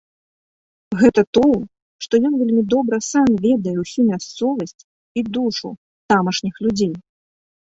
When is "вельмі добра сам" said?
2.41-3.27